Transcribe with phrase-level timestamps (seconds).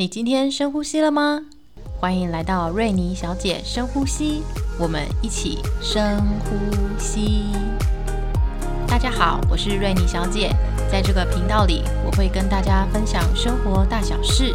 [0.00, 1.40] 你今天深呼吸了吗？
[1.98, 4.44] 欢迎来到瑞妮小姐深呼吸，
[4.78, 6.56] 我们一起深呼
[6.96, 7.46] 吸。
[8.86, 10.54] 大家好，我是瑞妮小姐，
[10.88, 14.54] 在这个频道里，我会跟大家分享生活大小事。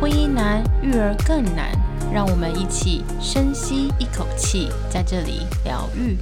[0.00, 1.70] 婚姻难，育儿更难，
[2.10, 6.16] 让我们一起深吸一口气，在这里疗愈。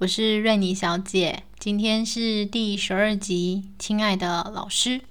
[0.00, 1.42] 我是瑞妮小姐。
[1.58, 5.02] 今天是第十二集，亲爱的老师，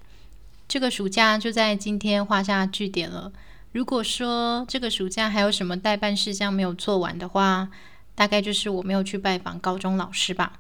[0.68, 3.32] 这个暑假就在今天画下句点了。
[3.74, 7.70] 如果说这个暑假还有什么代办事项没有做完的话，
[8.16, 10.54] 大概就是我没有去拜访高中老师吧。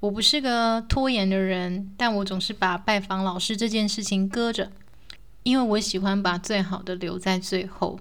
[0.00, 4.70] 我不是个拖延的人，但我总是把拜访老师这件事情搁着，
[5.44, 7.98] 因为我喜欢把最好的留在最后。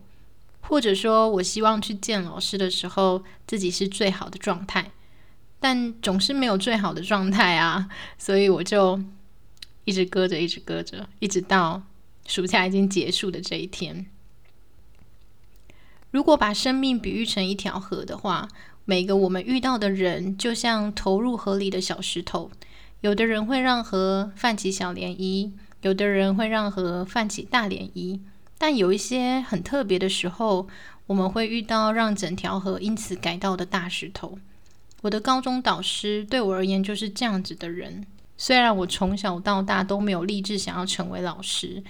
[0.59, 4.91] 或者说，我希望去见老师的时候，自己是最好的状态，
[5.59, 8.99] 但总是没有最好的状态啊， 所以我就
[9.85, 11.83] 一直搁着，一直搁着，一直到
[12.25, 14.05] 暑假已经结束的这一天。
[16.11, 18.47] 如果把生命比喻成一条河的话，
[18.85, 22.49] 每个我们遇到的人就像投入河里的小石头，
[23.01, 28.19] 有的人会让河泛起小涟漪，有的人会让河泛起大涟漪。
[28.57, 30.67] 但有一些很特别的时候，
[31.05, 34.39] 我们会遇到让整条河因此改道的大石头。
[35.01, 38.05] 我的高中导师对我而言就是这样子的人。
[38.37, 41.83] 虽然我从小到大都没有立志想要成为老师，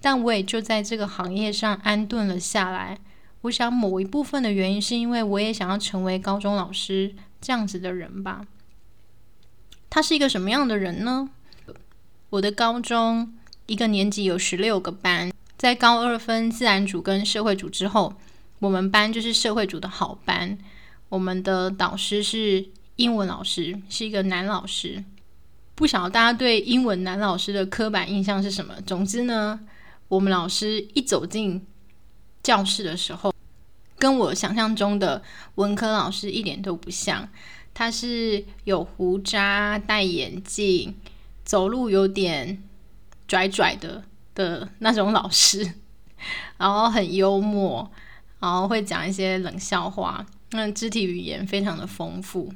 [0.00, 2.98] 但我也就在这个行业上安顿了下来。
[3.42, 8.46] 我想某一部分的原因是因为我也想要成为高中老师这样子的人吧。
[9.88, 11.30] 他是一个什么样的人呢？
[12.30, 13.34] 我的高中
[13.66, 15.32] 一个年级有十六个班。
[15.56, 18.14] 在高二分自然组跟社会组之后，
[18.60, 20.56] 我们班就是社会组的好班。
[21.10, 22.66] 我们的导师是
[22.96, 25.04] 英文老师，是一个男老师。
[25.74, 28.74] 不晓得大家对英文男老师的刻板印象是什么？
[28.86, 29.60] 总之呢，
[30.08, 31.66] 我们老师一走进
[32.42, 33.34] 教室的时候，
[33.98, 35.22] 跟我想象中的
[35.56, 37.28] 文科老师一点都不像。
[37.74, 40.94] 他是有胡渣、戴眼镜，
[41.44, 42.62] 走路有点
[43.28, 44.04] 拽拽的。
[44.32, 45.74] 的那种老师，
[46.56, 47.90] 然后很幽默，
[48.38, 52.52] 然后会讲一些冷笑话，那肢体语言非常的丰富，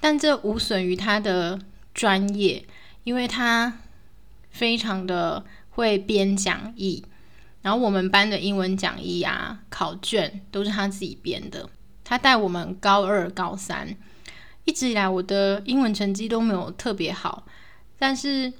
[0.00, 1.58] 但这无损于他的
[1.94, 2.64] 专业，
[3.04, 3.78] 因为他
[4.50, 7.04] 非常的会编讲义，
[7.62, 11.68] 然后我们班的英文讲义啊、考卷都是他自己编的。
[12.04, 13.96] 他带我们高二、高三，
[14.64, 17.46] 一直以来我的英文成绩都没有特别好，
[17.98, 18.52] 但是。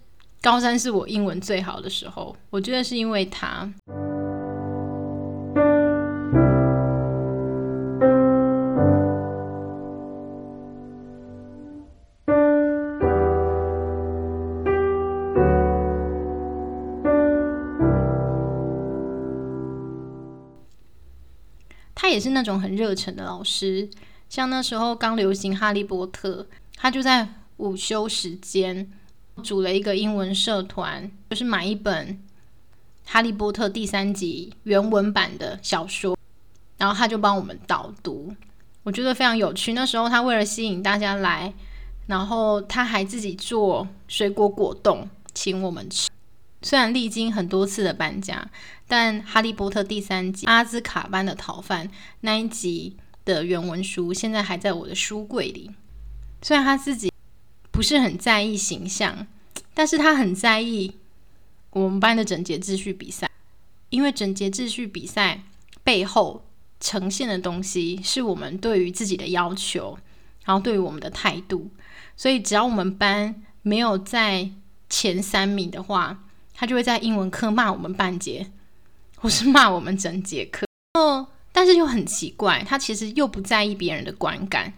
[0.42, 3.68] 高三是我英文最好的时候，我觉得是因为他，
[22.16, 23.88] 也是那种很热忱的老师。
[24.28, 26.42] 像那时候刚流行《哈利波特》，
[26.74, 27.28] 他就在
[27.58, 28.90] 午休时间。
[29.44, 32.08] 组了一个英文社团，就是买一本
[33.04, 36.16] 《哈利波特》第三集原文版的小说，
[36.78, 38.34] 然后他就帮我们导读，
[38.82, 39.74] 我觉得非常有趣。
[39.74, 41.52] 那时候他为了吸引大家来，
[42.06, 46.05] 然后他还自己做水果果冻请我们吃。
[46.66, 48.50] 虽然历经很多次的搬家，
[48.88, 51.88] 但《哈利波特》第三集阿兹卡班的逃犯
[52.22, 55.70] 那一集的原文书现在还在我的书柜里。
[56.42, 57.12] 虽然他自己。
[57.70, 59.26] 不是很在意形象，
[59.74, 60.94] 但是他很在意
[61.68, 63.30] 我们班的整洁秩序比赛，
[63.90, 65.42] 因为整洁秩序比赛
[65.84, 66.42] 背后
[66.80, 69.98] 呈现的东西是我们对于自己的要求，
[70.46, 71.70] 然后对于我们的态度，
[72.16, 74.48] 所以只要我们班没有在
[74.88, 76.24] 前三名的话，
[76.56, 78.50] 他就会在英文课骂我们半节，
[79.16, 80.66] 或是骂我们整节课。
[80.94, 84.72] 哦，但是又很奇怪，他其实又不在意别人的观感。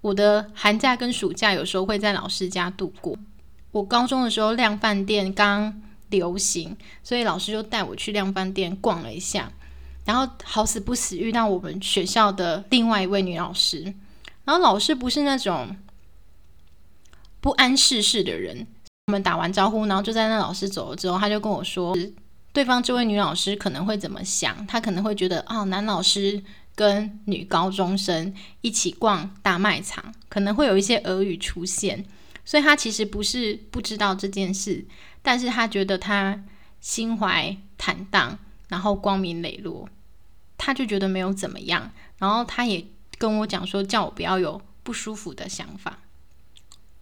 [0.00, 3.16] 我的寒假跟暑假有时候会在老师家度过。
[3.70, 9.52] 我高中的时候，量饭店刚流行，所以老师就带我去量饭店逛了一下。
[10.04, 13.94] 然后好死不死遇到我们学校的另外一位女老师，
[14.44, 15.76] 然后老师不是那种
[17.40, 18.66] 不谙世事的人。
[19.10, 21.96] 我们打完招呼，然后就在那老师走了之后，他就跟我说，
[22.52, 24.64] 对方这位女老师可能会怎么想？
[24.68, 26.40] 她可能会觉得，哦，男老师
[26.76, 32.06] 跟女高中生一起逛大卖场，可能会有一些俄语出现。
[32.44, 34.86] 所以他其实不是不知道这件事，
[35.22, 36.44] 但是他觉得他
[36.80, 39.88] 心怀坦荡，然后光明磊落，
[40.56, 41.90] 他就觉得没有怎么样。
[42.18, 42.86] 然后他也
[43.18, 45.98] 跟我讲说，叫我不要有不舒服的想法。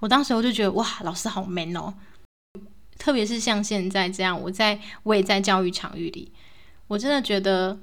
[0.00, 1.94] 我当时我就觉得哇，老师好 man 哦！
[2.98, 6.32] 特别是像现在这样，我在我也在教育场域里，
[6.86, 7.78] 我真的觉得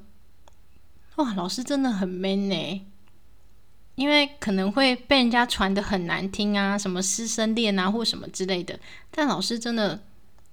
[1.15, 2.85] 哇，老师真的很 man 呢。
[3.95, 8.77] 因为可能会被人家传的很难听啊，什么师生恋啊，或什么之类的。
[9.09, 10.03] 但老师真的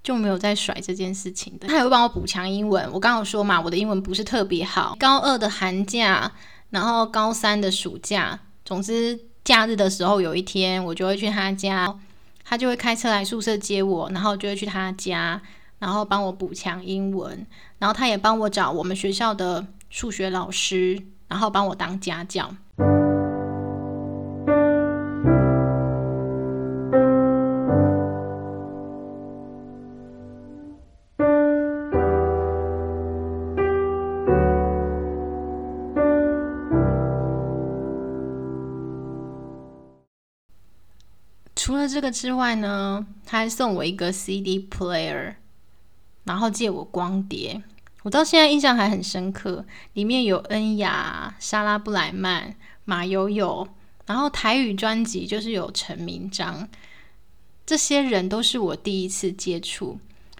[0.01, 2.89] 就没有在甩这件事情的，他也会帮我补强英文。
[2.93, 4.95] 我刚刚说嘛，我的英文不是特别好。
[4.97, 6.31] 高二的寒假，
[6.69, 11.93] 然后高三的暑假，总之假日的时候，有一天我就会去他家，
[12.45, 15.41] 他就会开车来宿舍接我，然后就会去他家，
[15.79, 17.45] 然后帮我补强英文。
[17.79, 22.49] 然后他也帮我找我们学校的数学老师，然后帮我当家教。
[41.93, 45.35] 这个之外呢，他还送我一个 CD player，
[46.23, 47.61] 然后借我光碟。
[48.01, 49.63] 我到现在印象还很深刻，
[49.93, 53.67] 里面有恩雅、莎拉布莱曼、马友友，
[54.07, 56.67] 然后台语专辑就是有陈明章，
[57.63, 59.99] 这些人都是我第一次接触。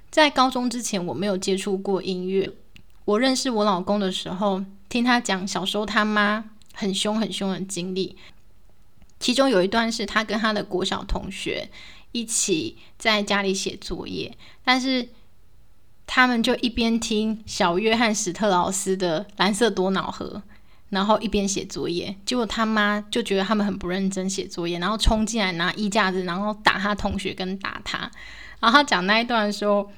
[0.10, 2.52] 在高中之前，我没有接触过音乐。
[3.06, 8.18] 我认识我老公的时候，听他讲小时候他妈很凶很凶的经历。
[9.24, 11.70] 其中有一段是他跟他的国小同学
[12.12, 15.08] 一起在家里写作业，但是
[16.06, 20.44] 他们就一边听小约翰史特劳斯的《蓝色多瑙河》，
[20.90, 22.14] 然后一边写作业。
[22.26, 28.00] 结果他妈就觉得他们很不认真写作业，然后冲进来拿衣架子，然后打他同学跟打他。
[28.60, 29.90] 然后他讲那一段的时候，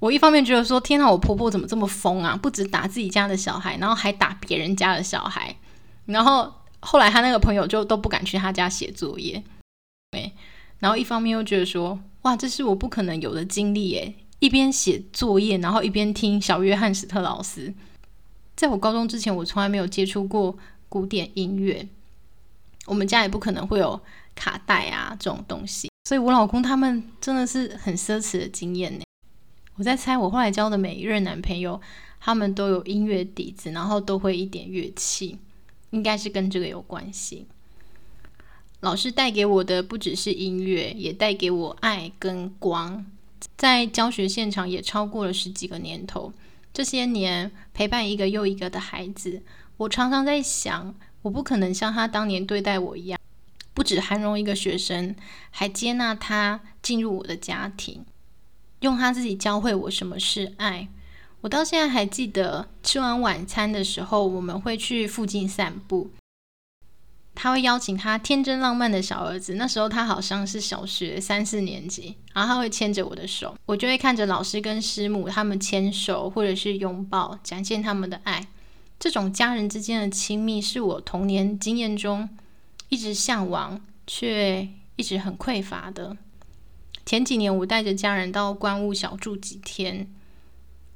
[0.00, 2.36] 我一方面觉得说：“天哪，我婆婆怎么这么疯啊？
[2.36, 5.56] 不止打自己家的小孩，然后还打别人家的小孩。”
[6.04, 6.52] 然后。
[6.84, 9.42] 后来他那个朋友就都不敢去他家写作业，
[10.10, 10.30] 对，
[10.78, 14.14] 然后一方面又觉得说，哇，这是我不可能有的经历耶！
[14.38, 17.72] 一边写作业，然后一边听小约翰史特劳斯。
[18.54, 20.56] 在我高中之前，我从来没有接触过
[20.88, 21.88] 古典音乐，
[22.86, 23.98] 我们家也不可能会有
[24.34, 29.04] 卡带啊这种东西，所以我老公他们真的是很奢侈的经验呢。
[29.76, 31.80] 我在猜，我后来交的每一任男朋友，
[32.20, 35.38] 他们都有音乐底子，然后都会一点乐器。
[35.94, 37.46] 应该是跟这个有关系。
[38.80, 43.06] 老师带给我的不只是音乐，也带给我爱跟光。
[43.56, 46.32] 在教学现场也超过了十几个年头，
[46.72, 49.42] 这些年陪伴一个又一个的孩子，
[49.76, 53.18] 我常常在想，我不可能像他当年对待我一样，
[53.72, 55.14] 不止涵容一个学生，
[55.50, 58.04] 还接纳他进入我的家庭，
[58.80, 60.88] 用他自己教会我什么是爱。
[61.44, 66.10] 我到现在还记得，吃完晚餐的时候，我们会去附近散步。
[67.34, 78.48] 他会邀请他天真浪漫的小儿子，那时候他好像是小学三四年级，然后他会牵着我的手，我就会看着老师跟师母他们牵手或者是拥抱，展现他们的爱。
[78.98, 82.26] 这种家人之间的亲密，是我童年经验中
[82.88, 86.16] 一直向往却一直很匮乏的。
[87.04, 90.08] 前几年，我带着家人到关务小住几天。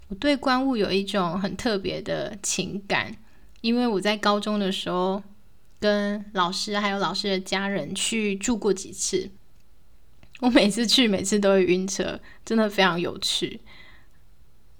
[0.09, 3.15] 我对观物有一种很特别的情感，
[3.61, 5.23] 因为我在高中的时候
[5.79, 9.31] 跟老师还有老师的家人去住过几次，
[10.41, 13.61] 我每次去每次都会晕车，真的非常有趣。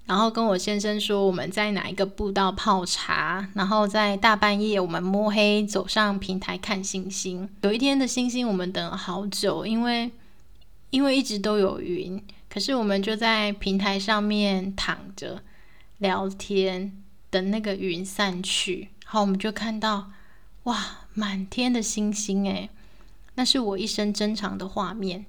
[0.07, 7.47] 然后跟我先生说我们在哪一个步道泡茶，然后在大半夜我们摸黑走上平台看星星。
[7.61, 10.09] 有一天的星星我们等了好久，因为
[10.89, 12.19] 因为一直都有云。
[12.49, 15.43] 可是我们就在平台上面躺着
[15.99, 20.11] 聊天，等那个云散去，好我们就看到
[20.63, 22.71] 哇，满天的星星诶，
[23.35, 25.27] 那是我一生珍藏的画面。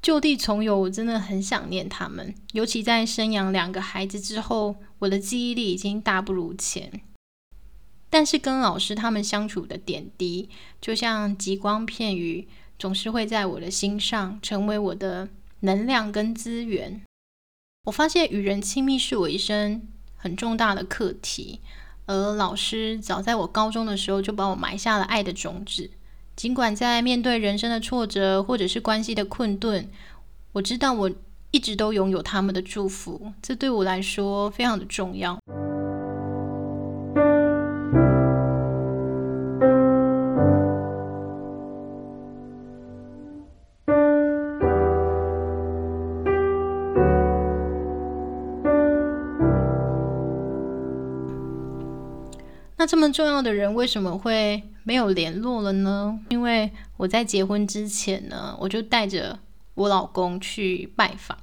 [0.00, 7.00] 就地重游，我真的很想念他们，尤其在生养两个孩子之后，我的记忆力已经大不如前。
[8.08, 10.48] 但是跟老师他们相处的点滴，
[10.80, 12.46] 就像极光片语。
[12.78, 15.28] 总是会在我的心上成为我的
[15.60, 17.02] 能量跟资源。
[17.84, 21.60] 我发现与人亲密是我一生很重大的课题，
[22.06, 25.90] 而老师早在我高中的时候就帮我埋下了爱的种子。
[26.34, 29.88] 尽管在面对人生的挫折或者是关系的困顿，
[30.52, 31.10] 我知道我
[31.50, 35.38] 一直都拥有他们的祝福，这对我来说非常的重要。
[52.86, 56.18] 这么重要的人为什么会没有联络了呢？
[56.30, 59.38] 因为我在结婚之前呢，我就带着
[59.74, 61.36] 我老公去拜访，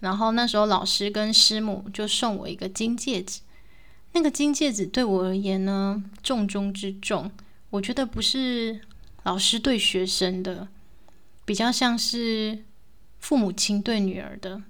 [0.00, 3.40] 然后那时候老师跟师母就送我一个金戒指。
[4.12, 7.30] 那个金戒指对我而言呢，重中之重。
[7.70, 8.80] 我觉得不是
[9.24, 10.68] 老师对学生的，
[11.44, 12.64] 比较像是
[13.18, 14.62] 父母亲对女儿的。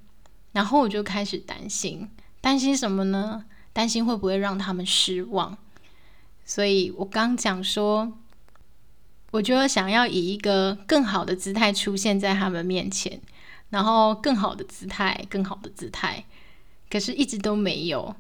[0.53, 2.09] 然后我就开始担心，
[2.41, 3.45] 担心什么呢？
[3.73, 5.57] 担心会不会让他们失望。
[6.49, 8.11] 所以我刚讲说，
[9.33, 13.21] 我觉得想要以一个更好的姿态出现在他们面前，
[13.69, 16.25] 然后更好的姿态，更好的姿态，
[16.89, 18.17] 可是一直都没有，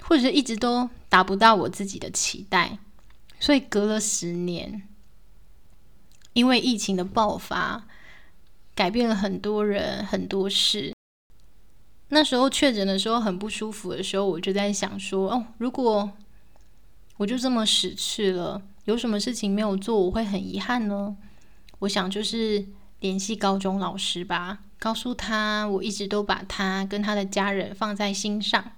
[0.00, 2.78] 或者是一直都达不到我自己的期待。
[3.38, 4.82] 所以隔了十年，
[6.32, 7.86] 因为疫情的爆发，
[8.74, 10.92] 改变了很多人很多事。
[12.08, 16.10] 那时候确诊的时候很不舒服的时候，我就在想说，哦，如果
[17.16, 21.16] 我就这么死去了，有什么事情没有做，我会很遗憾呢？
[21.80, 22.66] 我想就是
[23.00, 28.72] 联系高中老师吧，告诉他我一直都把他跟他的家人放在心上，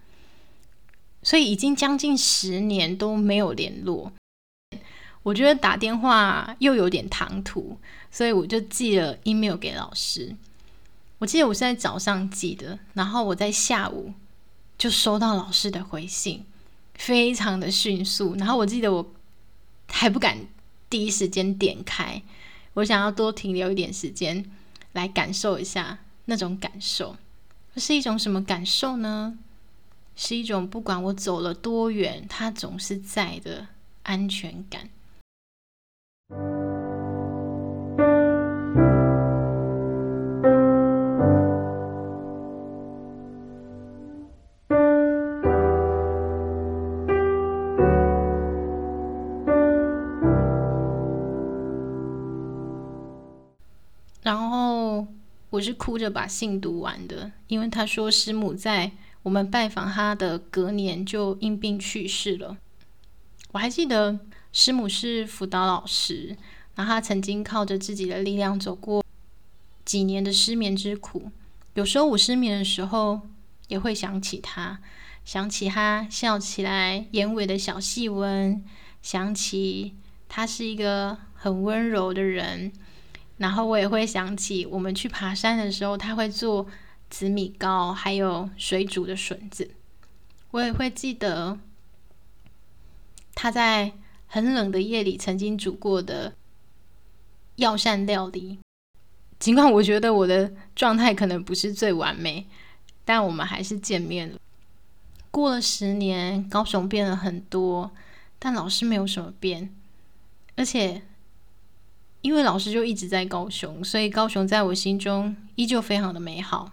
[1.22, 4.12] 所以已经将近十年都没有联络。
[5.24, 7.78] 我觉得打电话又有点唐突，
[8.10, 10.34] 所以我就寄了 email 给老师。
[11.18, 14.12] 我记得我是在早上寄的，然后我在下午
[14.78, 16.44] 就收到老师的回信。
[16.98, 19.14] 非常的迅速，然后我记得我
[19.88, 20.36] 还不敢
[20.90, 22.22] 第一时间点开，
[22.74, 24.44] 我想要多停留一点时间
[24.92, 27.16] 来感受一下那种感受。
[27.76, 29.38] 是一种什么感受呢？
[30.16, 33.68] 是一种不管我走了多远，它总是在的
[34.02, 34.90] 安全感。
[55.58, 58.92] 我是哭着把信读完的，因为他说师母在
[59.24, 62.56] 我们拜访他的隔年就因病去世了。
[63.50, 64.20] 我还记得
[64.52, 66.36] 师母是辅导老师，
[66.76, 69.04] 然后他曾经靠着自己的力量走过
[69.84, 71.32] 几年的失眠之苦。
[71.74, 73.20] 有时候我失眠的时候
[73.66, 74.78] 也会想起他，
[75.24, 78.64] 想起他笑起来眼尾的小细纹，
[79.02, 79.96] 想起
[80.28, 82.72] 他是一个很温柔的人。
[83.38, 86.66] 然后我也会想起我们去爬山的时候，他会做
[87.08, 89.70] 紫米糕，还有水煮的笋子。
[90.50, 91.58] 我也会记得
[93.34, 93.92] 他在
[94.26, 96.34] 很冷的夜里曾经煮过的
[97.56, 98.58] 药膳料理。
[99.38, 102.46] 尽管我觉得我的状态可能不是最完美，
[103.04, 104.36] 但我们还是见面了。
[105.30, 107.92] 过了十年，高雄变了很多，
[108.40, 109.72] 但老师没有什么变，
[110.56, 111.02] 而且。
[112.20, 116.72] 因为老师就一直在高雄，所以高雄在我心中依旧非常的美好。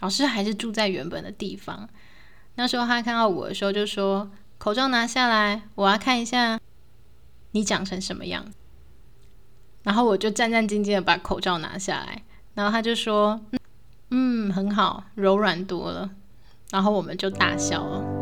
[0.00, 1.88] 老师还是住在原本的地方。
[2.54, 6.58] 那时候他看到我的时候就说：“口罩拿下来，我要看一下
[7.52, 8.46] 你长成什么样。”
[9.84, 12.22] 然后我就战战兢兢的把口罩拿下来，
[12.54, 13.40] 然后他就说
[14.10, 16.10] ：“嗯，很好，柔软多了。”
[16.70, 18.17] 然后我们就大笑了。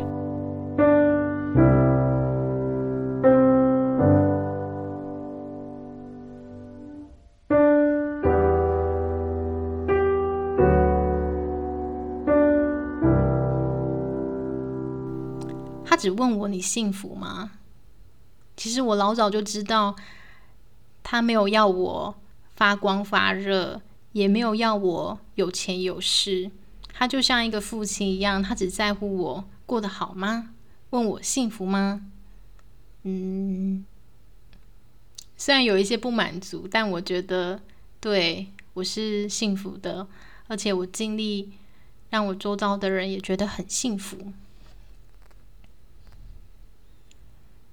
[15.97, 17.51] 只问我你幸福吗？
[18.55, 19.95] 其实我老早就知道，
[21.03, 22.15] 他没有要我
[22.55, 23.81] 发光发热，
[24.13, 26.51] 也没有要我有钱有势。
[26.93, 30.53] 他就像一个父亲一样，他只在乎我过得好吗？
[30.91, 32.07] 问我幸福吗？
[33.03, 33.85] 嗯，
[35.35, 37.59] 虽然有一些不满足，但我觉得
[37.99, 40.07] 对我是幸福的，
[40.47, 41.53] 而且我尽力
[42.09, 44.33] 让我周遭的人也觉得很幸福。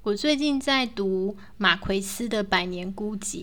[0.05, 3.37] 我最近在读马奎斯的《百年孤寂》。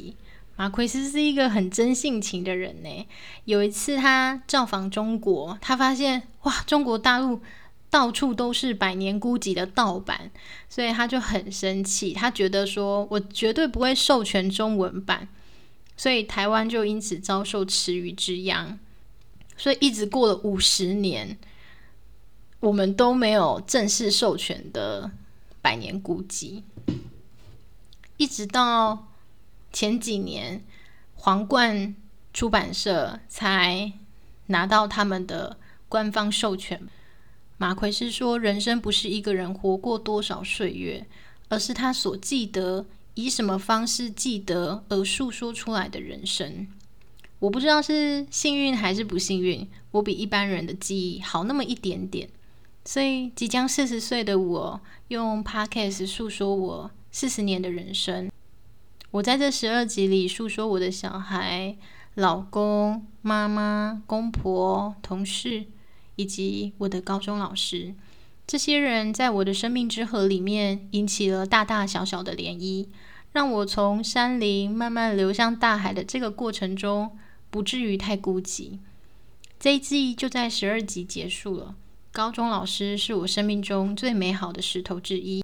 [0.56, 3.08] 马奎斯是一个很真性情的人呢。
[3.46, 7.42] 有一次他造访中国，他发现哇，中国大陆
[7.90, 10.30] 到处都是《百年孤寂》的盗版，
[10.70, 15.28] 所以他就很生气，他觉得说我绝对不会授权中文版，
[15.98, 18.78] 所以台湾就因此遭受池鱼之殃。
[19.58, 21.40] 所以一直过了五十年，
[22.60, 25.10] 我们都没有正式授权的
[25.62, 26.64] 《百年古籍》，
[28.18, 29.08] 一直到
[29.72, 30.64] 前几年，
[31.16, 31.96] 皇冠
[32.34, 33.94] 出版社才
[34.48, 36.82] 拿到他们的官方授权。
[37.58, 41.06] 马奎是说，人生不是一个人活过多少岁月，
[41.50, 46.68] 而是他所记得以什么方式记得而诉说出来的人生。
[47.38, 52.30] 我不知道是幸运还是不幸运，我比一般人的记忆好那么一点点。
[52.84, 58.30] 所以，即将四十岁的我，用 podcast 诉说我四十年的人生。
[59.12, 61.76] 我在这十二集里诉说我的小孩、
[62.16, 65.66] 老公、妈妈、公婆、同事，
[66.16, 67.94] 以及我的高中老师。
[68.48, 72.88] 这些人在我的生命之河里面引起了大大小小的涟漪，
[73.32, 77.18] 让我从山林慢慢流向大海的这个过程中。
[77.52, 78.80] 不至于太孤寂。
[79.60, 81.76] 这一季就在十二集结束了。
[82.14, 85.42] 高中老师是我生命中最美好的石头之一。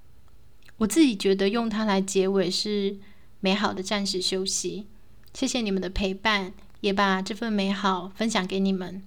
[0.77, 2.97] 我自己觉得用它来结尾是
[3.39, 4.85] 美好的暂时休息。
[5.33, 9.01] 谢谢你们的陪伴，也把这份美好分享给你们。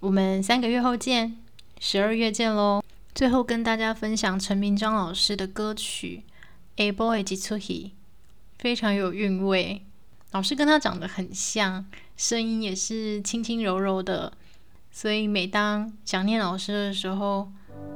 [0.00, 1.36] 我们三个月后见，
[1.78, 2.82] 十二月见喽。
[3.14, 6.22] 最后跟大家分享陈明章老师的歌曲
[6.82, 7.84] 《A Boy 吉出 He》，
[8.58, 9.82] 非常有韵味。
[10.30, 11.84] 老师跟他长得很像。
[12.16, 14.32] 声音也是轻轻柔柔的，
[14.94, 17.50] 所以每当想念老师的时候，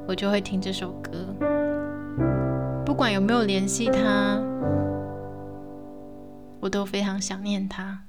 [0.07, 1.11] 我就会听这首歌。
[2.83, 4.41] 不管有没有联系他，
[6.59, 8.01] 我都非常想念他。